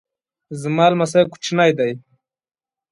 زما 0.61 0.85
لمسی 0.91 1.21
کوچنی 1.31 1.71
دی 1.77 1.91